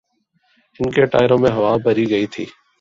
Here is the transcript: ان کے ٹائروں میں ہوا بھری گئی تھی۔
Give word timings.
ان 0.79 0.89
کے 0.91 1.05
ٹائروں 1.05 1.37
میں 1.37 1.51
ہوا 1.51 1.75
بھری 1.83 2.09
گئی 2.09 2.25
تھی۔ 2.25 2.45